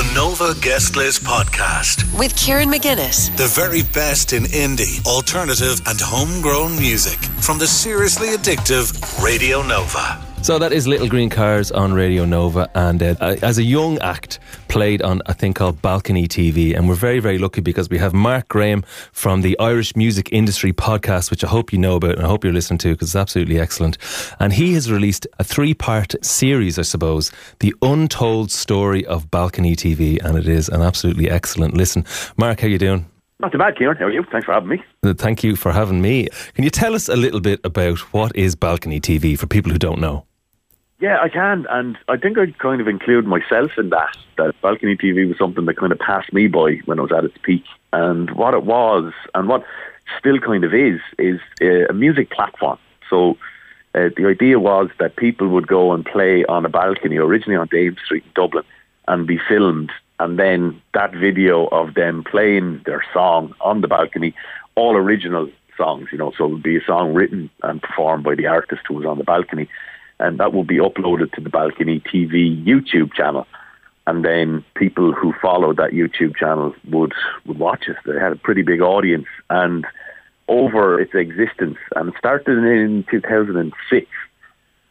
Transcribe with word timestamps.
The 0.00 0.14
Nova 0.14 0.54
Guest 0.62 0.96
List 0.96 1.24
Podcast. 1.24 2.18
with 2.18 2.34
Kieran 2.34 2.70
McGuinness. 2.70 3.36
The 3.36 3.46
very 3.48 3.82
best 3.82 4.32
in 4.32 4.44
indie, 4.44 5.04
alternative, 5.06 5.78
and 5.84 6.00
homegrown 6.00 6.78
music 6.78 7.18
from 7.42 7.58
the 7.58 7.66
seriously 7.66 8.28
addictive 8.28 9.22
Radio 9.22 9.60
Nova. 9.60 10.29
So 10.42 10.58
that 10.58 10.72
is 10.72 10.88
Little 10.88 11.06
Green 11.06 11.28
Cars 11.28 11.70
on 11.70 11.92
Radio 11.92 12.24
Nova, 12.24 12.68
and 12.74 13.02
uh, 13.02 13.14
as 13.20 13.58
a 13.58 13.62
young 13.62 13.98
act, 13.98 14.40
played 14.68 15.02
on 15.02 15.20
a 15.26 15.34
thing 15.34 15.52
called 15.52 15.80
Balcony 15.82 16.26
TV, 16.26 16.74
and 16.74 16.88
we're 16.88 16.94
very, 16.94 17.20
very 17.20 17.36
lucky 17.36 17.60
because 17.60 17.90
we 17.90 17.98
have 17.98 18.14
Mark 18.14 18.48
Graham 18.48 18.82
from 19.12 19.42
the 19.42 19.56
Irish 19.60 19.94
Music 19.94 20.30
Industry 20.32 20.72
podcast, 20.72 21.30
which 21.30 21.44
I 21.44 21.46
hope 21.46 21.74
you 21.74 21.78
know 21.78 21.94
about 21.94 22.16
and 22.16 22.22
I 22.22 22.26
hope 22.26 22.42
you're 22.42 22.54
listening 22.54 22.78
to 22.78 22.92
because 22.92 23.08
it's 23.08 23.16
absolutely 23.16 23.60
excellent. 23.60 23.98
And 24.40 24.52
he 24.52 24.72
has 24.72 24.90
released 24.90 25.26
a 25.38 25.44
three-part 25.44 26.14
series, 26.24 26.78
I 26.78 26.82
suppose, 26.82 27.30
the 27.60 27.74
untold 27.82 28.50
story 28.50 29.04
of 29.06 29.30
Balcony 29.30 29.76
TV, 29.76 30.20
and 30.24 30.38
it 30.38 30.48
is 30.48 30.70
an 30.70 30.80
absolutely 30.80 31.30
excellent 31.30 31.74
listen. 31.74 32.04
Mark, 32.38 32.60
how 32.60 32.66
are 32.66 32.70
you 32.70 32.78
doing? 32.78 33.06
Not 33.40 33.52
too 33.52 33.58
bad, 33.58 33.76
Kieran. 33.76 33.98
How 33.98 34.06
are 34.06 34.10
you? 34.10 34.24
Thanks 34.32 34.46
for 34.46 34.52
having 34.52 34.70
me. 34.70 34.82
Uh, 35.02 35.14
Thank 35.14 35.44
you 35.44 35.54
for 35.54 35.70
having 35.70 36.00
me. 36.00 36.28
Can 36.54 36.64
you 36.64 36.70
tell 36.70 36.94
us 36.94 37.08
a 37.08 37.16
little 37.16 37.40
bit 37.40 37.60
about 37.62 37.98
what 38.12 38.34
is 38.34 38.56
Balcony 38.56 39.00
TV 39.00 39.38
for 39.38 39.46
people 39.46 39.70
who 39.70 39.78
don't 39.78 40.00
know? 40.00 40.26
Yeah, 41.00 41.18
I 41.18 41.30
can, 41.30 41.66
and 41.70 41.96
I 42.08 42.18
think 42.18 42.36
I'd 42.36 42.58
kind 42.58 42.82
of 42.82 42.86
include 42.86 43.26
myself 43.26 43.72
in 43.78 43.88
that. 43.88 44.14
That 44.36 44.54
balcony 44.60 44.96
TV 44.96 45.26
was 45.26 45.38
something 45.38 45.64
that 45.64 45.78
kind 45.78 45.92
of 45.92 45.98
passed 45.98 46.30
me 46.30 46.46
by 46.46 46.74
when 46.84 46.98
I 46.98 47.02
was 47.02 47.12
at 47.12 47.24
its 47.24 47.38
peak, 47.42 47.64
and 47.94 48.30
what 48.32 48.52
it 48.52 48.64
was, 48.64 49.14
and 49.34 49.48
what 49.48 49.64
still 50.18 50.38
kind 50.40 50.62
of 50.62 50.74
is, 50.74 51.00
is 51.18 51.40
a 51.62 51.94
music 51.94 52.30
platform. 52.30 52.78
So 53.08 53.38
uh, 53.94 54.10
the 54.14 54.26
idea 54.26 54.60
was 54.60 54.90
that 54.98 55.16
people 55.16 55.48
would 55.48 55.66
go 55.66 55.92
and 55.92 56.04
play 56.04 56.44
on 56.44 56.66
a 56.66 56.68
balcony, 56.68 57.16
originally 57.16 57.56
on 57.56 57.68
Dame 57.68 57.96
Street 58.04 58.24
in 58.24 58.32
Dublin, 58.34 58.64
and 59.08 59.26
be 59.26 59.38
filmed, 59.48 59.92
and 60.18 60.38
then 60.38 60.82
that 60.92 61.14
video 61.14 61.66
of 61.68 61.94
them 61.94 62.24
playing 62.24 62.82
their 62.84 63.02
song 63.14 63.54
on 63.62 63.80
the 63.80 63.88
balcony, 63.88 64.34
all 64.74 64.96
original 64.96 65.50
songs, 65.78 66.08
you 66.12 66.18
know, 66.18 66.30
so 66.36 66.44
it 66.44 66.50
would 66.50 66.62
be 66.62 66.76
a 66.76 66.84
song 66.84 67.14
written 67.14 67.48
and 67.62 67.80
performed 67.80 68.22
by 68.22 68.34
the 68.34 68.46
artist 68.46 68.82
who 68.86 68.94
was 68.94 69.06
on 69.06 69.16
the 69.16 69.24
balcony 69.24 69.66
and 70.20 70.38
that 70.38 70.52
will 70.52 70.64
be 70.64 70.76
uploaded 70.76 71.32
to 71.32 71.40
the 71.40 71.50
Balcony 71.50 72.00
TV 72.00 72.64
YouTube 72.64 73.12
channel. 73.14 73.46
And 74.06 74.24
then 74.24 74.64
people 74.74 75.12
who 75.12 75.32
followed 75.40 75.76
that 75.78 75.90
YouTube 75.92 76.36
channel 76.36 76.74
would 76.88 77.12
would 77.46 77.58
watch 77.58 77.88
us. 77.88 77.96
They 78.04 78.18
had 78.18 78.32
a 78.32 78.36
pretty 78.36 78.62
big 78.62 78.80
audience, 78.80 79.26
and 79.48 79.86
over 80.48 81.00
its 81.00 81.14
existence, 81.14 81.78
and 81.96 82.12
started 82.18 82.58
in 82.58 83.04
2006. 83.10 84.06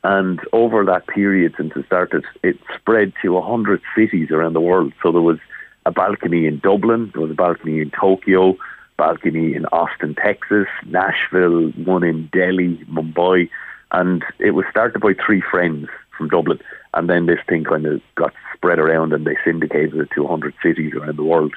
And 0.01 0.39
over 0.53 0.85
that 0.85 1.07
period 1.07 1.55
since 1.57 1.73
it 1.75 1.85
started, 1.85 2.23
it 2.41 2.57
spread 2.77 3.11
to 3.21 3.33
100 3.33 3.81
cities 3.95 4.31
around 4.31 4.53
the 4.53 4.61
world. 4.61 4.93
So 5.03 5.11
there 5.11 5.21
was 5.21 5.39
a 5.85 5.91
balcony 5.91 6.45
in 6.45 6.59
Dublin, 6.59 7.11
there 7.13 7.21
was 7.21 7.31
a 7.31 7.35
balcony 7.35 7.81
in 7.81 7.91
Tokyo, 7.91 8.55
balcony 8.97 9.55
in 9.55 9.65
Austin, 9.67 10.15
Texas, 10.15 10.67
Nashville, 10.85 11.71
one 11.71 12.03
in 12.03 12.29
Delhi, 12.31 12.77
Mumbai 12.89 13.49
and 13.91 14.23
it 14.39 14.51
was 14.51 14.65
started 14.69 15.01
by 15.01 15.13
three 15.13 15.41
friends 15.41 15.87
from 16.17 16.29
Dublin, 16.29 16.59
and 16.93 17.09
then 17.09 17.25
this 17.25 17.39
thing 17.47 17.63
kind 17.63 17.85
of 17.85 18.01
got 18.15 18.33
spread 18.53 18.79
around, 18.79 19.13
and 19.13 19.25
they 19.25 19.37
syndicated 19.43 19.95
it 19.95 20.09
to 20.15 20.23
100 20.23 20.53
cities 20.61 20.93
around 20.93 21.17
the 21.17 21.23
world, 21.23 21.53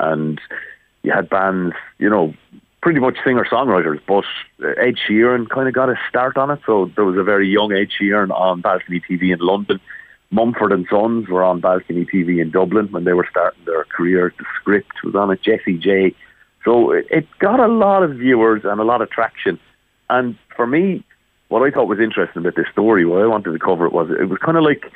and 0.00 0.40
you 1.02 1.12
had 1.12 1.28
bands, 1.28 1.74
you 1.98 2.08
know, 2.08 2.34
pretty 2.82 3.00
much 3.00 3.16
singer 3.24 3.44
songwriters, 3.44 4.00
but 4.06 4.24
Ed 4.78 4.96
Sheeran 4.96 5.48
kind 5.48 5.68
of 5.68 5.74
got 5.74 5.88
a 5.88 5.94
start 6.08 6.36
on 6.36 6.50
it, 6.50 6.60
so 6.66 6.90
there 6.96 7.04
was 7.04 7.16
a 7.16 7.22
very 7.22 7.48
young 7.48 7.72
Ed 7.72 7.88
Sheeran 7.90 8.30
on 8.30 8.60
Balcony 8.60 9.00
TV 9.00 9.32
in 9.32 9.38
London. 9.38 9.80
Mumford 10.32 10.72
and 10.72 10.86
Sons 10.90 11.28
were 11.28 11.44
on 11.44 11.60
Balcony 11.60 12.06
TV 12.06 12.40
in 12.40 12.50
Dublin 12.50 12.88
when 12.90 13.04
they 13.04 13.12
were 13.12 13.26
starting 13.30 13.64
their 13.66 13.84
career. 13.84 14.32
The 14.36 14.44
script 14.58 15.04
was 15.04 15.14
on 15.14 15.30
it. 15.30 15.42
Jessie 15.42 15.76
J. 15.76 16.14
So 16.64 16.90
it, 16.90 17.06
it 17.10 17.28
got 17.38 17.60
a 17.60 17.68
lot 17.68 18.02
of 18.02 18.16
viewers 18.16 18.62
and 18.64 18.80
a 18.80 18.84
lot 18.84 19.02
of 19.02 19.10
traction. 19.10 19.60
And 20.08 20.36
for 20.56 20.66
me, 20.66 21.04
what 21.52 21.62
I 21.62 21.70
thought 21.70 21.86
was 21.86 22.00
interesting 22.00 22.40
about 22.40 22.56
this 22.56 22.66
story, 22.72 23.04
what 23.04 23.20
I 23.20 23.26
wanted 23.26 23.52
to 23.52 23.58
cover 23.58 23.84
it 23.84 23.92
was 23.92 24.08
it 24.10 24.30
was 24.30 24.38
kind 24.38 24.56
of 24.56 24.64
like 24.64 24.90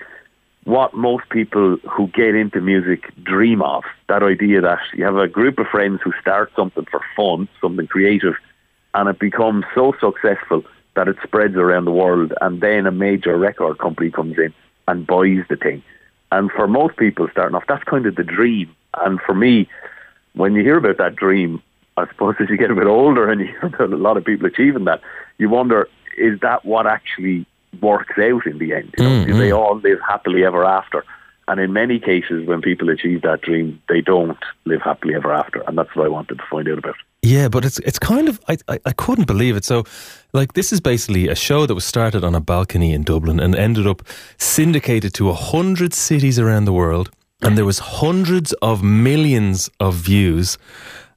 what 0.65 0.95
most 0.95 1.29
people 1.29 1.77
who 1.89 2.09
get 2.09 2.35
into 2.35 2.63
music 2.63 3.13
dream 3.23 3.61
of. 3.61 3.85
That 4.09 4.23
idea 4.23 4.63
that 4.63 4.79
you 4.95 5.05
have 5.05 5.17
a 5.17 5.29
group 5.29 5.59
of 5.59 5.67
friends 5.67 6.01
who 6.03 6.15
start 6.19 6.51
something 6.57 6.87
for 6.91 7.03
fun, 7.15 7.47
something 7.61 7.87
creative, 7.87 8.37
and 8.95 9.07
it 9.07 9.19
becomes 9.19 9.67
so 9.75 9.93
successful 10.01 10.65
that 10.95 11.09
it 11.09 11.17
spreads 11.23 11.57
around 11.57 11.85
the 11.85 11.93
world, 11.93 12.33
and 12.41 12.63
then 12.63 12.87
a 12.87 12.91
major 12.91 13.37
record 13.37 13.77
company 13.77 14.11
comes 14.11 14.39
in 14.39 14.55
and 14.89 15.07
buys 15.07 15.45
the 15.51 15.57
thing. 15.57 15.83
And 16.33 16.51
for 16.51 16.67
most 16.67 16.97
people 16.97 17.29
starting 17.31 17.55
off, 17.55 17.65
that's 17.69 17.85
kind 17.85 18.07
of 18.07 18.15
the 18.15 18.25
dream. 18.25 18.75
And 19.05 19.21
for 19.21 19.35
me, 19.35 19.69
when 20.33 20.55
you 20.55 20.63
hear 20.63 20.79
about 20.79 20.97
that 20.97 21.17
dream, 21.17 21.63
I 21.99 22.09
suppose 22.09 22.37
as 22.41 22.49
you 22.49 22.57
get 22.57 22.71
a 22.71 22.75
bit 22.75 22.87
older 22.87 23.29
and 23.31 23.43
you 23.43 23.49
hear 23.49 23.61
about 23.67 23.93
a 23.93 23.97
lot 23.97 24.17
of 24.17 24.25
people 24.25 24.47
achieving 24.47 24.87
that, 24.87 25.03
you 25.37 25.51
wonder 25.51 25.87
is 26.17 26.41
that 26.41 26.65
what 26.65 26.87
actually 26.87 27.47
works 27.81 28.19
out 28.19 28.47
in 28.47 28.59
the 28.59 28.75
end? 28.75 28.95
You 28.99 29.05
know, 29.05 29.25
Do 29.25 29.39
they 29.39 29.53
all 29.53 29.79
live 29.79 29.99
happily 30.07 30.45
ever 30.45 30.65
after? 30.65 31.05
And 31.49 31.61
in 31.61 31.73
many 31.73 32.01
cases, 32.01 32.47
when 32.47 32.61
people 32.61 32.89
achieve 32.89 33.23
that 33.23 33.43
dream, 33.43 33.81
they 33.89 34.01
don't 34.01 34.39
live 34.65 34.83
happily 34.83 35.15
ever 35.15 35.33
after, 35.33 35.63
and 35.69 35.79
that's 35.79 35.95
what 35.95 36.05
I 36.05 36.09
wanted 36.09 36.39
to 36.39 36.45
find 36.51 36.69
out 36.69 36.79
about. 36.79 36.97
Yeah, 37.23 37.49
but 37.49 37.65
it's 37.65 37.79
it's 37.81 38.01
kind 38.01 38.29
of 38.29 38.41
I, 38.49 38.57
I 38.69 38.79
I 38.85 38.93
couldn't 38.93 39.27
believe 39.27 39.57
it. 39.57 39.65
So, 39.65 39.85
like 40.33 40.55
this 40.55 40.73
is 40.73 40.81
basically 40.81 41.29
a 41.29 41.37
show 41.37 41.67
that 41.67 41.75
was 41.75 41.85
started 41.85 42.25
on 42.25 42.35
a 42.35 42.41
balcony 42.41 42.93
in 42.93 43.05
Dublin 43.05 43.39
and 43.39 43.55
ended 43.55 43.87
up 43.87 44.03
syndicated 44.39 45.15
to 45.15 45.31
a 45.31 45.35
hundred 45.35 45.95
cities 45.95 46.39
around 46.39 46.65
the 46.65 46.73
world, 46.73 47.11
and 47.43 47.57
there 47.57 47.65
was 47.65 47.79
hundreds 47.79 48.53
of 48.55 48.83
millions 48.83 49.71
of 49.79 49.95
views, 49.95 50.59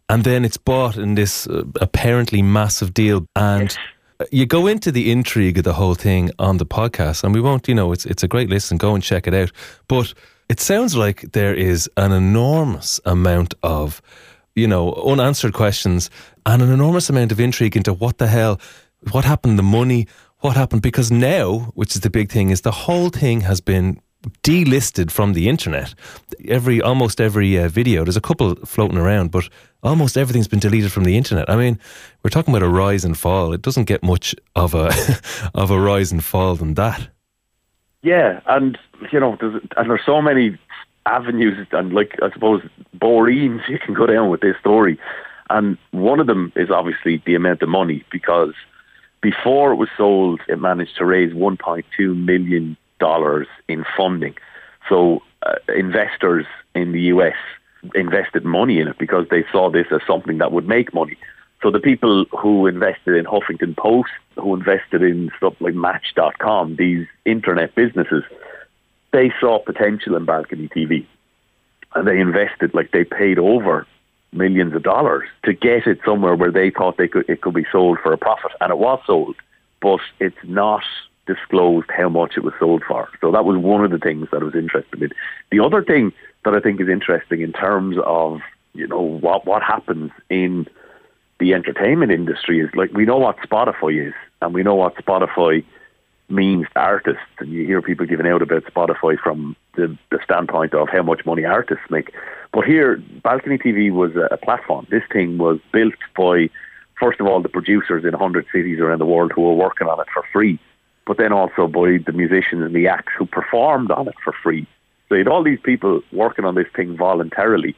and 0.09 0.23
then 0.23 0.45
it's 0.45 0.57
bought 0.57 0.95
in 0.95 1.15
this 1.15 1.47
uh, 1.47 1.63
apparently 1.81 2.43
massive 2.43 2.93
deal, 2.93 3.25
and 3.35 3.75
you 4.31 4.45
go 4.45 4.67
into 4.67 4.91
the 4.91 5.11
intrigue 5.11 5.57
of 5.57 5.63
the 5.63 5.73
whole 5.73 5.95
thing 5.95 6.31
on 6.39 6.57
the 6.57 6.65
podcast, 6.65 7.23
and 7.23 7.33
we 7.33 7.41
won't. 7.41 7.67
You 7.67 7.75
know, 7.75 7.91
it's 7.91 8.05
it's 8.05 8.23
a 8.23 8.27
great 8.27 8.49
listen. 8.49 8.77
Go 8.77 8.93
and 8.95 9.03
check 9.03 9.27
it 9.27 9.33
out, 9.33 9.51
but. 9.87 10.13
It 10.51 10.59
sounds 10.59 10.95
like 10.95 11.33
there 11.33 11.53
is 11.53 11.87
an 11.95 12.11
enormous 12.11 12.99
amount 13.05 13.53
of 13.61 14.01
you 14.59 14.67
know, 14.67 14.93
unanswered 14.93 15.53
questions 15.53 16.09
and 16.45 16.61
an 16.61 16.71
enormous 16.71 17.09
amount 17.09 17.31
of 17.31 17.39
intrigue 17.39 17.77
into 17.77 17.93
what 17.93 18.17
the 18.17 18.27
hell, 18.27 18.59
what 19.11 19.25
happened, 19.25 19.57
the 19.57 19.63
money, 19.63 20.07
what 20.39 20.55
happened. 20.55 20.81
Because 20.81 21.11
now, 21.11 21.71
which 21.75 21.95
is 21.95 22.01
the 22.01 22.09
big 22.09 22.31
thing, 22.31 22.49
is 22.49 22.61
the 22.61 22.71
whole 22.71 23.09
thing 23.09 23.41
has 23.41 23.61
been 23.61 23.99
delisted 24.43 25.11
from 25.11 25.33
the 25.33 25.47
internet. 25.47 25.93
Every, 26.47 26.81
almost 26.81 27.21
every 27.21 27.57
uh, 27.57 27.69
video, 27.69 28.03
there's 28.03 28.17
a 28.17 28.21
couple 28.21 28.55
floating 28.65 28.97
around, 28.97 29.31
but 29.31 29.49
almost 29.83 30.17
everything's 30.17 30.47
been 30.47 30.59
deleted 30.59 30.91
from 30.91 31.03
the 31.03 31.17
internet. 31.17 31.49
I 31.49 31.55
mean, 31.55 31.79
we're 32.23 32.29
talking 32.29 32.53
about 32.53 32.65
a 32.65 32.69
rise 32.69 33.05
and 33.05 33.17
fall. 33.17 33.53
It 33.53 33.61
doesn't 33.61 33.85
get 33.85 34.03
much 34.03 34.35
of 34.55 34.73
a, 34.73 34.91
of 35.53 35.71
a 35.71 35.79
rise 35.79 36.11
and 36.11 36.23
fall 36.23 36.55
than 36.55 36.73
that. 36.75 37.07
Yeah, 38.01 38.41
and 38.45 38.77
you 39.11 39.19
know, 39.19 39.37
there's, 39.39 39.61
and 39.75 39.89
there's 39.89 40.05
so 40.05 40.21
many 40.21 40.57
avenues 41.05 41.65
and 41.71 41.93
like 41.93 42.15
I 42.21 42.29
suppose 42.31 42.61
boreens 42.93 43.61
you 43.67 43.79
can 43.79 43.93
go 43.93 44.05
down 44.05 44.29
with 44.29 44.41
this 44.41 44.55
story, 44.59 44.99
and 45.49 45.77
one 45.91 46.19
of 46.19 46.27
them 46.27 46.53
is 46.55 46.69
obviously 46.69 47.21
the 47.25 47.35
amount 47.35 47.61
of 47.61 47.69
money 47.69 48.05
because 48.11 48.53
before 49.21 49.71
it 49.73 49.75
was 49.75 49.89
sold, 49.97 50.39
it 50.47 50.59
managed 50.59 50.95
to 50.97 51.05
raise 51.05 51.33
1.2 51.33 51.83
million 52.25 52.77
dollars 52.99 53.47
in 53.67 53.85
funding. 53.97 54.35
So 54.87 55.21
uh, 55.43 55.55
investors 55.75 56.45
in 56.75 56.91
the 56.91 57.01
US 57.13 57.35
invested 57.95 58.45
money 58.45 58.79
in 58.79 58.87
it 58.87 58.97
because 58.97 59.27
they 59.29 59.45
saw 59.51 59.69
this 59.69 59.87
as 59.91 60.01
something 60.07 60.37
that 60.39 60.51
would 60.51 60.67
make 60.67 60.93
money. 60.93 61.17
So 61.61 61.71
the 61.71 61.79
people 61.79 62.25
who 62.31 62.67
invested 62.67 63.15
in 63.15 63.25
Huffington 63.25 63.75
Post, 63.75 64.11
who 64.37 64.55
invested 64.55 65.01
in 65.01 65.29
stuff 65.37 65.55
like 65.59 65.73
Match.com, 65.73 66.77
these 66.77 67.05
internet 67.25 67.75
businesses, 67.75 68.23
they 69.11 69.31
saw 69.39 69.59
potential 69.59 70.15
in 70.15 70.25
Balcony 70.25 70.69
TV, 70.69 71.05
and 71.95 72.07
they 72.07 72.19
invested 72.19 72.73
like 72.73 72.91
they 72.91 73.03
paid 73.03 73.39
over 73.39 73.85
millions 74.31 74.75
of 74.75 74.83
dollars 74.83 75.27
to 75.43 75.53
get 75.53 75.87
it 75.87 75.99
somewhere 76.05 76.35
where 76.35 76.51
they 76.51 76.69
thought 76.69 76.97
they 76.97 77.07
could 77.07 77.27
it 77.27 77.41
could 77.41 77.55
be 77.55 77.65
sold 77.71 77.97
for 78.01 78.13
a 78.13 78.17
profit, 78.17 78.51
and 78.61 78.71
it 78.71 78.77
was 78.77 79.01
sold, 79.05 79.35
but 79.81 79.99
it's 80.19 80.37
not 80.43 80.83
disclosed 81.25 81.89
how 81.95 82.09
much 82.09 82.37
it 82.37 82.43
was 82.43 82.53
sold 82.59 82.83
for. 82.87 83.09
So 83.21 83.31
that 83.31 83.45
was 83.45 83.57
one 83.57 83.83
of 83.83 83.91
the 83.91 83.99
things 83.99 84.27
that 84.31 84.41
I 84.41 84.45
was 84.45 84.55
interested 84.55 85.01
in. 85.01 85.11
The 85.51 85.59
other 85.59 85.83
thing 85.83 86.13
that 86.45 86.53
I 86.53 86.59
think 86.59 86.79
is 86.79 86.89
interesting 86.89 87.41
in 87.41 87.53
terms 87.53 87.97
of 88.05 88.39
you 88.73 88.87
know 88.87 89.01
what 89.01 89.45
what 89.45 89.63
happens 89.63 90.11
in 90.29 90.67
the 91.39 91.53
entertainment 91.53 92.11
industry 92.11 92.59
is 92.59 92.69
like 92.75 92.91
we 92.93 93.05
know 93.05 93.17
what 93.17 93.37
Spotify 93.37 94.07
is, 94.07 94.13
and 94.41 94.53
we 94.53 94.63
know 94.63 94.75
what 94.75 94.95
Spotify 94.95 95.63
means 96.29 96.67
to 96.73 96.79
artists, 96.79 97.21
and 97.39 97.49
you 97.49 97.65
hear 97.65 97.81
people 97.81 98.05
giving 98.05 98.27
out 98.27 98.41
about 98.41 98.63
Spotify 98.65 99.17
from 99.19 99.55
the, 99.75 99.97
the 100.11 100.19
standpoint 100.23 100.73
of 100.73 100.89
how 100.89 101.01
much 101.01 101.25
money 101.25 101.45
artists 101.45 101.83
make. 101.89 102.13
But 102.53 102.65
here, 102.65 103.01
Balcony 103.23 103.57
TV 103.57 103.91
was 103.91 104.15
a, 104.15 104.33
a 104.33 104.37
platform. 104.37 104.87
This 104.89 105.03
thing 105.11 105.37
was 105.37 105.59
built 105.71 105.95
by, 106.15 106.49
first 106.99 107.19
of 107.19 107.27
all, 107.27 107.41
the 107.41 107.49
producers 107.49 108.03
in 108.05 108.11
100 108.11 108.45
cities 108.51 108.79
around 108.79 108.99
the 108.99 109.05
world 109.05 109.31
who 109.33 109.41
were 109.41 109.55
working 109.55 109.87
on 109.87 109.99
it 109.99 110.07
for 110.13 110.23
free, 110.31 110.59
but 111.05 111.17
then 111.17 111.33
also 111.33 111.67
by 111.67 111.97
the 112.05 112.13
musicians 112.13 112.63
and 112.63 112.75
the 112.75 112.87
acts 112.87 113.13
who 113.17 113.25
performed 113.25 113.91
on 113.91 114.07
it 114.07 114.15
for 114.23 114.33
free. 114.43 114.67
So 115.09 115.15
you 115.15 115.19
had 115.19 115.27
all 115.27 115.43
these 115.43 115.59
people 115.61 116.01
working 116.11 116.45
on 116.45 116.55
this 116.55 116.67
thing 116.75 116.95
voluntarily, 116.95 117.75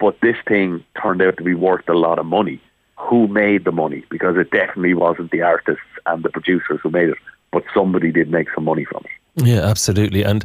but 0.00 0.18
this 0.22 0.36
thing 0.48 0.84
turned 1.00 1.22
out 1.22 1.36
to 1.36 1.44
be 1.44 1.54
worth 1.54 1.88
a 1.88 1.94
lot 1.94 2.18
of 2.18 2.26
money. 2.26 2.60
Who 2.98 3.28
made 3.28 3.64
the 3.64 3.72
money? 3.72 4.04
Because 4.10 4.36
it 4.36 4.50
definitely 4.50 4.94
wasn't 4.94 5.30
the 5.30 5.42
artists 5.42 5.84
and 6.06 6.22
the 6.22 6.30
producers 6.30 6.80
who 6.82 6.90
made 6.90 7.10
it, 7.10 7.18
but 7.52 7.62
somebody 7.74 8.10
did 8.10 8.30
make 8.30 8.48
some 8.54 8.64
money 8.64 8.84
from 8.84 9.04
it. 9.04 9.46
Yeah, 9.46 9.60
absolutely. 9.60 10.22
And 10.22 10.44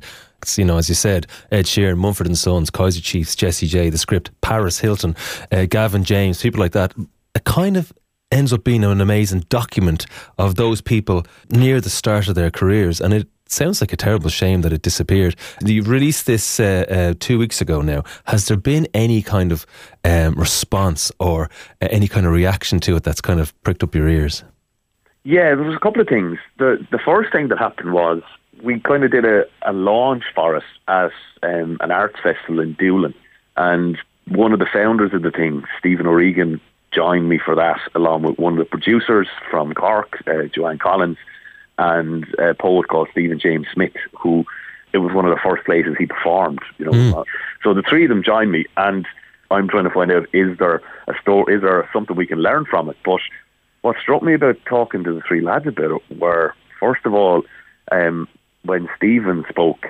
you 0.56 0.65
know, 0.65 0.77
as 0.77 0.88
you 0.88 0.95
said, 0.95 1.27
Ed 1.51 1.65
Sheeran, 1.65 1.97
Mumford 1.97 2.27
and 2.27 2.38
Sons, 2.38 2.69
Kaiser 2.69 3.01
Chiefs, 3.01 3.35
Jessie 3.35 3.68
J, 3.68 3.89
the 3.89 3.97
script, 3.97 4.30
Paris 4.41 4.80
Hilton, 4.80 5.15
uh, 5.51 5.65
Gavin 5.65 6.03
James, 6.03 6.41
people 6.41 6.59
like 6.59 6.73
that. 6.73 6.94
It 7.35 7.44
kind 7.44 7.75
of 7.75 7.91
ends 8.31 8.53
up 8.53 8.63
being 8.63 8.83
an 8.83 9.01
amazing 9.01 9.41
document 9.50 10.06
of 10.38 10.56
those 10.56 10.81
people 10.81 11.25
near 11.50 11.81
the 11.81 11.89
start 11.89 12.27
of 12.27 12.35
their 12.35 12.51
careers, 12.51 13.01
and 13.01 13.13
it 13.13 13.27
sounds 13.51 13.81
like 13.81 13.94
a 13.94 13.97
terrible 13.97 14.29
shame 14.29 14.61
that 14.61 14.73
it 14.73 14.81
disappeared. 14.81 15.35
You 15.63 15.83
released 15.83 16.25
this 16.25 16.59
uh, 16.59 16.85
uh, 16.89 17.13
two 17.19 17.38
weeks 17.39 17.61
ago 17.61 17.81
now. 17.81 18.03
Has 18.25 18.47
there 18.47 18.57
been 18.57 18.88
any 18.94 19.21
kind 19.21 19.51
of 19.51 19.65
um, 20.03 20.35
response 20.35 21.11
or 21.19 21.49
uh, 21.81 21.88
any 21.91 22.07
kind 22.07 22.25
of 22.25 22.33
reaction 22.33 22.79
to 22.81 22.95
it 22.95 23.03
that's 23.03 23.21
kind 23.21 23.39
of 23.39 23.53
pricked 23.63 23.83
up 23.83 23.95
your 23.95 24.07
ears? 24.07 24.44
Yeah, 25.23 25.55
there 25.55 25.63
was 25.63 25.75
a 25.75 25.79
couple 25.79 26.01
of 26.01 26.07
things. 26.07 26.38
The 26.57 26.85
the 26.91 26.99
first 26.99 27.31
thing 27.31 27.49
that 27.49 27.57
happened 27.57 27.91
was 27.94 28.21
we 28.63 28.79
kind 28.79 29.03
of 29.03 29.11
did 29.11 29.25
a, 29.25 29.45
a 29.63 29.73
launch 29.73 30.23
for 30.33 30.55
us 30.55 30.63
at 30.88 31.11
um, 31.44 31.77
an 31.81 31.91
arts 31.91 32.19
festival 32.23 32.59
in 32.61 32.73
Doolin, 32.73 33.13
and 33.55 33.97
one 34.29 34.53
of 34.53 34.59
the 34.59 34.67
founders 34.71 35.13
of 35.13 35.21
the 35.21 35.31
thing, 35.31 35.63
Stephen 35.79 36.07
O'Regan, 36.07 36.59
joined 36.91 37.29
me 37.29 37.39
for 37.44 37.55
that, 37.55 37.79
along 37.95 38.23
with 38.23 38.39
one 38.39 38.53
of 38.53 38.59
the 38.59 38.65
producers 38.65 39.27
from 39.49 39.73
Cork, 39.73 40.21
uh, 40.27 40.44
Joanne 40.53 40.79
Collins, 40.79 41.17
and 41.77 42.25
a 42.39 42.53
poet 42.53 42.88
called 42.88 43.09
Stephen 43.12 43.39
James 43.39 43.68
Smith, 43.74 43.94
who 44.19 44.45
it 44.94 45.00
was 45.00 45.13
one 45.13 45.25
of 45.25 45.31
the 45.31 45.41
first 45.41 45.65
places 45.65 45.95
he 45.97 46.06
performed. 46.06 46.59
You 46.77 46.85
know, 46.85 46.91
mm. 46.91 47.25
so 47.63 47.74
the 47.74 47.83
three 47.83 48.06
of 48.06 48.09
them 48.09 48.24
joined 48.24 48.51
me, 48.51 48.65
and 48.77 49.06
I'm 49.51 49.68
trying 49.68 49.83
to 49.83 49.89
find 49.89 50.12
out 50.12 50.27
is 50.33 50.57
there 50.57 50.81
a 51.07 51.13
story, 51.21 51.56
is 51.56 51.62
there 51.62 51.89
something 51.94 52.15
we 52.15 52.27
can 52.27 52.39
learn 52.39 52.65
from 52.65 52.89
it? 52.89 52.97
But 53.03 53.19
what 53.81 53.97
struck 54.01 54.24
me 54.24 54.33
about 54.33 54.57
talking 54.65 55.03
to 55.03 55.13
the 55.13 55.21
three 55.27 55.41
lads 55.41 55.68
about 55.68 56.01
it 56.01 56.19
were, 56.19 56.53
first 56.79 57.06
of 57.06 57.13
all, 57.13 57.44
um, 57.91 58.27
when 58.63 58.89
Stephen 58.97 59.45
spoke, 59.50 59.88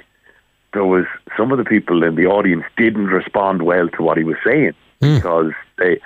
there 0.74 0.86
was 0.86 1.06
some 1.36 1.51
of 1.51 1.57
the 1.57 1.66
people 1.66 2.04
in 2.04 2.16
the 2.16 2.25
audience 2.25 2.63
didn't 2.78 3.07
respond 3.07 3.63
well 3.63 3.88
to 3.90 4.04
what 4.04 4.18
he 4.18 4.24
was 4.24 4.38
saying 4.45 4.74
mm. 5.01 5.16
because 5.16 5.51
they 5.78 6.00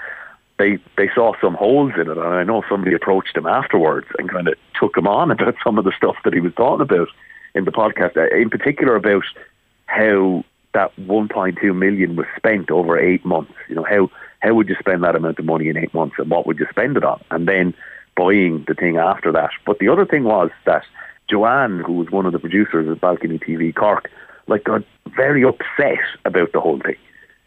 they 0.62 0.78
they 0.96 1.10
saw 1.16 1.34
some 1.42 1.56
holes 1.56 1.94
in 1.96 2.02
it, 2.02 2.18
and 2.18 2.22
I 2.22 2.44
know 2.44 2.63
somebody 2.69 2.94
approached 2.94 3.36
him 3.36 3.48
afterwards 3.48 4.08
and 4.19 4.30
kind 4.30 4.48
of 4.48 4.54
took 4.80 4.96
him 4.96 5.08
on 5.08 5.31
about 5.36 5.56
some 5.63 5.80
of 5.80 5.86
the 5.86 5.94
stuff 5.98 6.18
that 6.24 6.34
he 6.34 6.40
was 6.40 6.54
talking 6.54 6.81
about 6.81 7.08
in 7.56 7.66
the 7.66 7.72
podcast, 7.72 8.16
uh, 8.16 8.34
in 8.36 8.50
particular 8.50 8.96
about 8.96 9.24
how 9.88 10.46
that 10.74 10.96
1.2 10.96 11.75
million 11.75 12.16
was 12.16 12.28
spent 12.38 12.72
over 12.72 12.98
eight 12.98 13.25
months. 13.25 13.54
You 13.68 13.75
know 13.75 13.84
how 13.84 14.12
how 14.40 14.54
would 14.54 14.69
you 14.69 14.75
spend 14.80 15.04
that 15.04 15.16
amount 15.16 15.40
of 15.40 15.46
money 15.46 15.68
in 15.68 15.78
eight 15.78 15.94
months, 15.94 16.16
and 16.19 16.30
what 16.30 16.46
would 16.46 16.60
you 16.60 16.68
spend 16.69 16.96
it 16.96 17.04
on, 17.04 17.24
and 17.31 17.48
then 17.48 17.74
buying 18.16 18.63
the 18.68 18.75
thing 18.75 18.98
after 18.98 19.31
that. 19.31 19.52
But 19.66 19.80
the 19.80 19.90
other 19.90 20.06
thing 20.06 20.25
was 20.25 20.52
that 20.66 20.84
Joanne, 21.28 21.80
who 21.80 21.94
was 21.94 22.12
one 22.12 22.25
of 22.25 22.34
the 22.34 22.40
producers 22.40 22.88
of 22.88 23.02
Balcony 23.02 23.40
TV 23.40 23.74
Cork, 23.74 24.12
like 24.48 24.66
got 24.66 24.84
very 25.16 25.44
upset 25.44 26.06
about 26.24 26.52
the 26.52 26.62
whole 26.62 26.80
thing. 26.80 26.98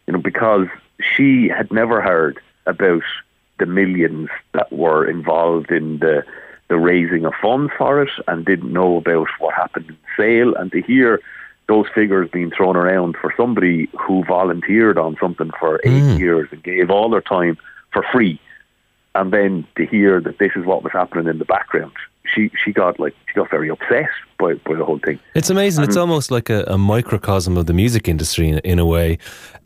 You 0.05 0.13
know 0.13 0.19
because 0.19 0.67
she 0.99 1.47
had 1.47 1.71
never 1.71 2.01
heard 2.01 2.41
about 2.65 3.03
the 3.59 3.65
millions 3.65 4.29
that 4.53 4.71
were 4.71 5.07
involved 5.07 5.71
in 5.71 5.99
the 5.99 6.23
the 6.67 6.77
raising 6.77 7.25
of 7.25 7.33
funds 7.39 7.71
for 7.77 8.01
it 8.01 8.09
and 8.27 8.43
didn't 8.43 8.73
know 8.73 8.97
about 8.97 9.27
what 9.37 9.53
happened 9.53 9.87
in 9.87 9.97
sale. 10.17 10.55
And 10.55 10.71
to 10.71 10.81
hear 10.81 11.21
those 11.67 11.85
figures 11.93 12.29
being 12.31 12.49
thrown 12.49 12.75
around 12.75 13.17
for 13.21 13.31
somebody 13.37 13.87
who 13.99 14.23
volunteered 14.23 14.97
on 14.97 15.15
something 15.21 15.51
for 15.59 15.79
eight 15.83 16.01
mm. 16.01 16.19
years 16.19 16.49
and 16.51 16.63
gave 16.63 16.89
all 16.89 17.09
their 17.09 17.21
time 17.21 17.57
for 17.93 18.03
free. 18.11 18.39
And 19.13 19.31
then 19.31 19.67
to 19.77 19.85
hear 19.85 20.19
that 20.21 20.39
this 20.39 20.53
is 20.55 20.65
what 20.65 20.83
was 20.83 20.91
happening 20.91 21.27
in 21.27 21.37
the 21.37 21.45
background 21.45 21.93
she 22.33 22.51
she 22.63 22.71
got 22.71 22.99
like 22.99 23.15
she 23.27 23.33
got 23.35 23.49
very 23.49 23.69
upset 23.69 24.09
by, 24.37 24.53
by 24.53 24.75
the 24.75 24.85
whole 24.85 24.99
thing. 24.99 25.19
It's 25.33 25.49
amazing. 25.49 25.83
It's 25.83 25.95
almost 25.95 26.31
like 26.31 26.49
a, 26.49 26.63
a, 26.67 26.77
microcosm 26.77 27.57
of 27.57 27.65
the 27.65 27.73
music 27.73 28.07
industry 28.07 28.49
in, 28.49 28.59
in 28.59 28.79
a 28.79 28.85
way. 28.85 29.17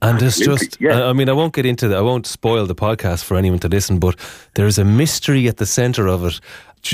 And 0.02 0.22
it's 0.22 0.40
just, 0.40 0.80
yeah. 0.80 1.06
I 1.06 1.14
mean, 1.14 1.28
I 1.28 1.34
won't 1.34 1.54
get 1.54 1.66
into 1.66 1.88
that. 1.88 1.98
I 1.98 2.02
won't 2.02 2.26
spoil 2.26 2.66
the 2.66 2.76
podcast 2.76 3.24
for 3.24 3.36
anyone 3.36 3.60
to 3.60 3.68
listen, 3.68 4.00
but 4.00 4.16
there's 4.54 4.78
a 4.78 4.86
mystery 4.86 5.48
at 5.48 5.58
the 5.58 5.66
center 5.66 6.08
of 6.08 6.24
it 6.26 6.40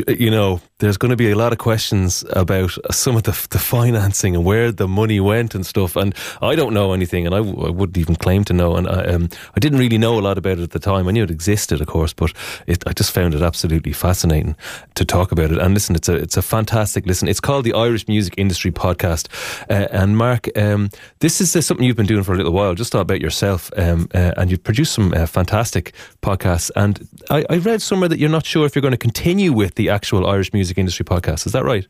you 0.08 0.30
know, 0.30 0.62
there's 0.80 0.98
going 0.98 1.12
to 1.12 1.16
be 1.16 1.32
a 1.32 1.36
lot 1.36 1.54
of 1.54 1.58
questions 1.58 2.26
about 2.32 2.72
some 2.92 3.16
of 3.16 3.24
the, 3.24 3.48
the 3.52 3.60
financing 3.60 4.36
and 4.36 4.44
where 4.44 4.72
the 4.72 4.88
money 4.88 5.20
went 5.20 5.56
and 5.56 5.66
stuff. 5.66 5.96
And 5.96 6.14
I 6.42 6.56
don't 6.56 6.74
know 6.74 6.92
anything, 6.94 7.26
and 7.26 7.34
I 7.34 7.40
wouldn't 7.40 7.98
even 7.98 8.16
claim 8.16 8.44
to 8.46 8.54
know. 8.54 8.76
And 8.76 8.88
I, 8.88 9.06
um, 9.06 9.30
I 9.56 9.60
didn't 9.60 9.80
really 9.80 9.98
know 9.98 10.20
a 10.20 10.22
lot 10.22 10.38
about 10.38 10.60
it 10.60 10.64
at 10.64 10.72
the 10.72 10.80
time. 10.80 11.08
I 11.08 11.12
knew 11.12 11.24
it 11.24 11.32
existed, 11.32 11.82
of 11.82 11.88
course, 11.88 12.14
but 12.14 12.34
it, 12.68 12.86
I 12.88 12.94
just 12.94 13.12
found 13.12 13.36
it 13.36 13.42
absolutely 13.42 13.94
fascinating 13.94 14.56
to 14.96 15.06
talk 15.06 15.32
about 15.32 15.52
it. 15.52 15.60
And 15.60 15.74
listen, 15.74 15.96
it's 15.96 16.10
a 16.10 16.16
it's 16.16 16.38
a 16.38 16.42
fantastic 16.42 17.06
listen. 17.06 17.28
It's 17.28 17.40
called 17.40 17.66
the 17.66 17.74
Irish 17.74 18.08
Music 18.08 18.34
Industry 18.38 18.72
Podcast. 18.72 19.28
Uh, 19.70 19.88
and 19.92 20.18
Mark, 20.18 20.50
um, 20.58 20.90
this 21.20 21.40
is 21.42 21.56
uh, 21.56 21.62
something 21.62 21.86
you've 21.86 21.96
been 21.96 22.06
doing 22.06 22.24
for 22.24 22.34
a 22.34 22.38
little 22.38 22.54
while. 22.54 22.74
Just 22.74 22.96
about 22.96 23.22
yourself, 23.22 23.72
um, 23.78 24.08
uh, 24.14 24.34
and 24.38 24.50
you've 24.50 24.64
produced 24.64 24.94
some 24.94 25.14
uh, 25.14 25.26
fantastic 25.26 25.94
podcasts. 26.22 26.72
And 26.76 27.08
I, 27.30 27.46
I 27.50 27.58
read 27.58 27.82
somewhere 27.82 28.10
that 28.10 28.20
you're 28.20 28.30
not 28.30 28.46
sure 28.46 28.66
if 28.66 28.76
you're 28.76 28.82
going 28.82 28.92
to 28.92 28.98
continue 28.98 29.54
with 29.54 29.75
the 29.76 29.90
actual 29.90 30.28
Irish 30.28 30.54
music 30.54 30.78
industry 30.78 31.06
podcast. 31.06 31.46
Is 31.46 31.54
that 31.54 31.64
right? 31.64 31.88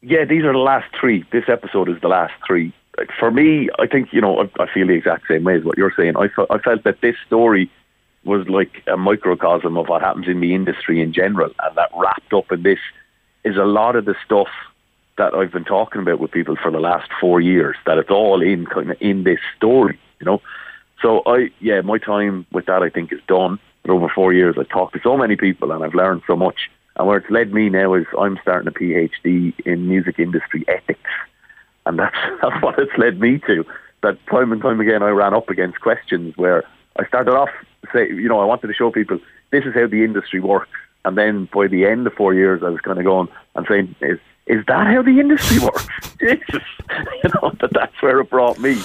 Yeah, 0.00 0.24
these 0.24 0.44
are 0.44 0.52
the 0.52 0.58
last 0.58 0.86
three. 0.98 1.24
This 1.32 1.44
episode 1.48 1.88
is 1.88 2.00
the 2.00 2.08
last 2.08 2.34
three. 2.46 2.72
For 3.18 3.30
me, 3.30 3.68
I 3.78 3.86
think 3.86 4.12
you 4.12 4.20
know 4.20 4.40
I, 4.40 4.62
I 4.62 4.72
feel 4.72 4.86
the 4.86 4.94
exact 4.94 5.28
same 5.28 5.44
way 5.44 5.56
as 5.56 5.64
what 5.64 5.78
you're 5.78 5.92
saying. 5.96 6.16
I 6.16 6.28
felt, 6.28 6.50
I 6.50 6.58
felt 6.58 6.84
that 6.84 7.00
this 7.00 7.16
story 7.26 7.70
was 8.24 8.48
like 8.48 8.82
a 8.86 8.96
microcosm 8.96 9.76
of 9.76 9.88
what 9.88 10.02
happens 10.02 10.28
in 10.28 10.40
the 10.40 10.54
industry 10.54 11.00
in 11.00 11.12
general, 11.12 11.50
and 11.62 11.76
that 11.76 11.90
wrapped 11.96 12.32
up 12.32 12.50
in 12.52 12.62
this 12.62 12.78
is 13.44 13.56
a 13.56 13.64
lot 13.64 13.96
of 13.96 14.04
the 14.04 14.14
stuff 14.24 14.48
that 15.16 15.34
I've 15.34 15.52
been 15.52 15.64
talking 15.64 16.02
about 16.02 16.20
with 16.20 16.30
people 16.30 16.56
for 16.56 16.70
the 16.70 16.80
last 16.80 17.10
four 17.20 17.40
years. 17.40 17.76
That 17.86 17.98
it's 17.98 18.10
all 18.10 18.42
in 18.42 18.66
kind 18.66 18.90
of 18.90 18.96
in 19.00 19.24
this 19.24 19.40
story, 19.56 19.98
you 20.20 20.26
know. 20.26 20.40
So 21.02 21.22
I, 21.26 21.50
yeah, 21.60 21.80
my 21.80 21.98
time 21.98 22.46
with 22.52 22.66
that 22.66 22.82
I 22.82 22.90
think 22.90 23.12
is 23.12 23.20
done. 23.26 23.58
But 23.82 23.92
over 23.92 24.08
four 24.08 24.32
years, 24.32 24.56
I've 24.58 24.68
talked 24.68 24.94
to 24.94 25.00
so 25.02 25.16
many 25.16 25.36
people 25.36 25.72
and 25.72 25.84
I've 25.84 25.94
learned 25.94 26.22
so 26.26 26.36
much. 26.36 26.70
And 26.98 27.06
where 27.06 27.18
it's 27.18 27.30
led 27.30 27.52
me 27.52 27.68
now 27.68 27.94
is 27.94 28.06
I'm 28.18 28.38
starting 28.42 28.68
a 28.68 28.72
PhD 28.72 29.58
in 29.60 29.88
music 29.88 30.18
industry 30.18 30.64
ethics. 30.68 31.10
And 31.86 31.98
that's, 31.98 32.16
that's 32.42 32.62
what 32.62 32.78
it's 32.78 32.96
led 32.98 33.20
me 33.20 33.38
to. 33.46 33.64
That 34.02 34.18
time 34.26 34.52
and 34.52 34.62
time 34.62 34.80
again, 34.80 35.02
I 35.02 35.10
ran 35.10 35.34
up 35.34 35.48
against 35.48 35.80
questions 35.80 36.36
where 36.36 36.64
I 36.98 37.06
started 37.06 37.32
off, 37.32 37.50
say, 37.92 38.08
you 38.08 38.28
know, 38.28 38.40
I 38.40 38.44
wanted 38.44 38.68
to 38.68 38.74
show 38.74 38.90
people 38.90 39.18
this 39.50 39.64
is 39.64 39.74
how 39.74 39.86
the 39.86 40.04
industry 40.04 40.40
works. 40.40 40.70
And 41.04 41.16
then 41.16 41.48
by 41.52 41.68
the 41.68 41.86
end 41.86 42.06
of 42.06 42.12
four 42.14 42.34
years, 42.34 42.62
I 42.62 42.68
was 42.68 42.80
kind 42.80 42.98
of 42.98 43.04
going 43.04 43.28
and 43.54 43.66
saying, 43.68 43.94
is, 44.00 44.18
is 44.46 44.64
that 44.66 44.86
how 44.86 45.02
the 45.02 45.20
industry 45.20 45.58
works? 45.62 45.86
Jesus, 46.20 46.62
you 46.90 47.30
know, 47.34 47.52
that 47.60 47.72
that's 47.72 48.02
where 48.02 48.20
it 48.20 48.30
brought 48.30 48.58
me. 48.58 48.80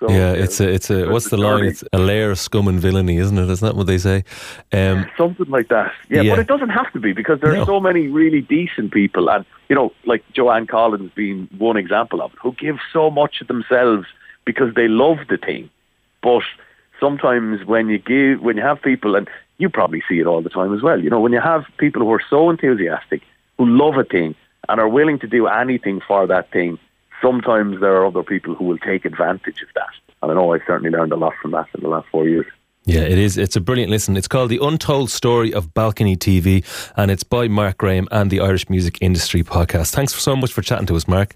So, 0.00 0.08
yeah, 0.10 0.32
it's 0.32 0.60
a, 0.60 0.68
it's 0.68 0.90
a, 0.90 1.10
what's 1.10 1.28
the 1.28 1.36
line? 1.36 1.64
It's 1.64 1.82
a 1.92 1.98
layer 1.98 2.30
of 2.30 2.38
scum 2.38 2.68
and 2.68 2.78
villainy, 2.78 3.16
isn't 3.16 3.36
it? 3.36 3.50
Isn't 3.50 3.66
that 3.66 3.74
what 3.74 3.88
they 3.88 3.98
say? 3.98 4.22
Um, 4.72 5.10
Something 5.16 5.48
like 5.48 5.68
that. 5.68 5.92
Yeah, 6.08 6.20
yeah, 6.20 6.32
but 6.32 6.38
it 6.38 6.46
doesn't 6.46 6.68
have 6.68 6.92
to 6.92 7.00
be 7.00 7.12
because 7.12 7.40
there's 7.40 7.56
no. 7.56 7.64
so 7.64 7.80
many 7.80 8.06
really 8.06 8.40
decent 8.40 8.92
people, 8.92 9.28
and 9.28 9.44
you 9.68 9.74
know, 9.74 9.92
like 10.06 10.22
Joanne 10.32 10.68
Collins 10.68 11.10
being 11.16 11.48
one 11.58 11.76
example 11.76 12.22
of 12.22 12.32
it, 12.32 12.38
who 12.40 12.52
give 12.52 12.78
so 12.92 13.10
much 13.10 13.40
of 13.40 13.48
themselves 13.48 14.06
because 14.44 14.72
they 14.74 14.86
love 14.86 15.18
the 15.28 15.36
thing. 15.36 15.68
But 16.22 16.44
sometimes 17.00 17.64
when 17.64 17.88
you 17.88 17.98
give, 17.98 18.40
when 18.40 18.56
you 18.56 18.62
have 18.62 18.80
people, 18.80 19.16
and 19.16 19.28
you 19.58 19.68
probably 19.68 20.04
see 20.08 20.20
it 20.20 20.26
all 20.28 20.42
the 20.42 20.50
time 20.50 20.72
as 20.72 20.80
well. 20.80 21.02
You 21.02 21.10
know, 21.10 21.20
when 21.20 21.32
you 21.32 21.40
have 21.40 21.64
people 21.76 22.02
who 22.02 22.12
are 22.12 22.22
so 22.30 22.50
enthusiastic, 22.50 23.22
who 23.56 23.66
love 23.66 23.96
a 23.96 24.04
thing, 24.04 24.36
and 24.68 24.80
are 24.80 24.88
willing 24.88 25.18
to 25.18 25.26
do 25.26 25.48
anything 25.48 26.00
for 26.06 26.28
that 26.28 26.52
thing 26.52 26.78
sometimes 27.22 27.80
there 27.80 27.96
are 27.96 28.06
other 28.06 28.22
people 28.22 28.54
who 28.54 28.64
will 28.64 28.78
take 28.78 29.04
advantage 29.04 29.62
of 29.62 29.68
that. 29.74 29.90
And 30.22 30.32
I 30.32 30.34
know 30.34 30.52
I've 30.52 30.62
certainly 30.66 30.90
learned 30.90 31.12
a 31.12 31.16
lot 31.16 31.34
from 31.40 31.52
that 31.52 31.66
in 31.74 31.82
the 31.82 31.88
last 31.88 32.08
four 32.10 32.28
years. 32.28 32.46
Yeah, 32.84 33.02
it 33.02 33.18
is. 33.18 33.36
It's 33.36 33.54
a 33.54 33.60
brilliant 33.60 33.90
listen. 33.90 34.16
It's 34.16 34.28
called 34.28 34.48
The 34.48 34.60
Untold 34.62 35.10
Story 35.10 35.52
of 35.52 35.74
Balcony 35.74 36.16
TV, 36.16 36.64
and 36.96 37.10
it's 37.10 37.22
by 37.22 37.46
Mark 37.46 37.76
Graham 37.76 38.08
and 38.10 38.30
the 38.30 38.40
Irish 38.40 38.70
Music 38.70 38.96
Industry 39.02 39.42
Podcast. 39.42 39.94
Thanks 39.94 40.14
so 40.14 40.34
much 40.34 40.52
for 40.52 40.62
chatting 40.62 40.86
to 40.86 40.96
us, 40.96 41.06
Mark. 41.06 41.34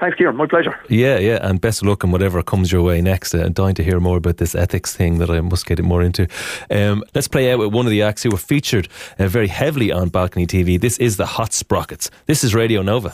Thanks, 0.00 0.16
Kieran. 0.16 0.36
My 0.36 0.46
pleasure. 0.46 0.78
Yeah, 0.88 1.18
yeah, 1.18 1.40
and 1.42 1.60
best 1.60 1.82
of 1.82 1.88
luck 1.88 2.04
in 2.04 2.12
whatever 2.12 2.40
comes 2.42 2.70
your 2.70 2.82
way 2.82 3.02
next. 3.02 3.34
Uh, 3.34 3.48
dying 3.48 3.74
to 3.74 3.84
hear 3.84 3.98
more 3.98 4.16
about 4.16 4.36
this 4.36 4.54
ethics 4.54 4.94
thing 4.94 5.18
that 5.18 5.28
I 5.28 5.40
must 5.40 5.66
get 5.66 5.82
more 5.82 6.02
into. 6.02 6.28
Um, 6.70 7.04
let's 7.14 7.28
play 7.28 7.52
out 7.52 7.58
with 7.58 7.74
one 7.74 7.84
of 7.84 7.90
the 7.90 8.02
acts 8.02 8.22
who 8.22 8.30
were 8.30 8.38
featured 8.38 8.88
uh, 9.18 9.26
very 9.26 9.48
heavily 9.48 9.90
on 9.90 10.08
Balcony 10.08 10.46
TV. 10.46 10.80
This 10.80 10.98
is 10.98 11.16
the 11.16 11.26
Hot 11.26 11.52
Sprockets. 11.52 12.10
This 12.26 12.44
is 12.44 12.54
Radio 12.54 12.80
Nova. 12.80 13.12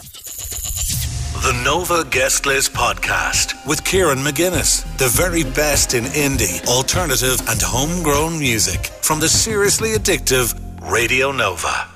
The 1.42 1.60
Nova 1.64 2.04
Guest 2.04 2.46
List 2.46 2.72
Podcast 2.72 3.66
with 3.66 3.84
Kieran 3.84 4.18
McGuinness. 4.18 4.84
The 4.98 5.08
very 5.08 5.42
best 5.42 5.92
in 5.92 6.04
indie, 6.04 6.64
alternative, 6.66 7.40
and 7.48 7.60
homegrown 7.60 8.38
music 8.38 8.86
from 9.02 9.20
the 9.20 9.28
seriously 9.28 9.90
addictive 9.90 10.54
Radio 10.90 11.32
Nova. 11.32 11.93